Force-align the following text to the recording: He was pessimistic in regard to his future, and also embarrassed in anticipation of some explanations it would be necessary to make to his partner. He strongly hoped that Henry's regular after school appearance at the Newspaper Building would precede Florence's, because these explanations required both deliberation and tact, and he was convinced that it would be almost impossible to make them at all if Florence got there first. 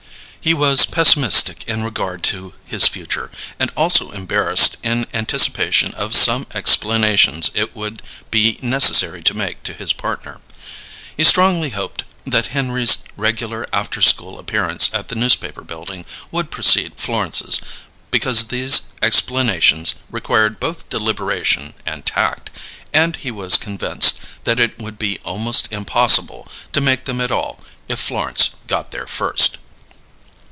He 0.43 0.55
was 0.55 0.87
pessimistic 0.87 1.63
in 1.67 1.83
regard 1.83 2.23
to 2.33 2.53
his 2.65 2.87
future, 2.87 3.29
and 3.59 3.69
also 3.77 4.09
embarrassed 4.09 4.77
in 4.81 5.05
anticipation 5.13 5.93
of 5.93 6.15
some 6.15 6.47
explanations 6.55 7.51
it 7.53 7.75
would 7.75 8.01
be 8.31 8.57
necessary 8.59 9.21
to 9.21 9.35
make 9.35 9.61
to 9.61 9.73
his 9.75 9.93
partner. 9.93 10.39
He 11.15 11.23
strongly 11.25 11.69
hoped 11.69 12.05
that 12.25 12.47
Henry's 12.57 13.03
regular 13.15 13.67
after 13.71 14.01
school 14.01 14.39
appearance 14.39 14.89
at 14.95 15.09
the 15.09 15.15
Newspaper 15.15 15.61
Building 15.61 16.05
would 16.31 16.49
precede 16.49 16.93
Florence's, 16.97 17.61
because 18.09 18.45
these 18.47 18.81
explanations 18.99 19.93
required 20.09 20.59
both 20.59 20.89
deliberation 20.89 21.75
and 21.85 22.03
tact, 22.03 22.49
and 22.91 23.17
he 23.17 23.29
was 23.29 23.57
convinced 23.57 24.19
that 24.45 24.59
it 24.59 24.79
would 24.81 24.97
be 24.97 25.19
almost 25.23 25.71
impossible 25.71 26.47
to 26.73 26.81
make 26.81 27.05
them 27.05 27.21
at 27.21 27.31
all 27.31 27.59
if 27.87 27.99
Florence 27.99 28.49
got 28.65 28.89
there 28.89 29.05
first. 29.05 29.59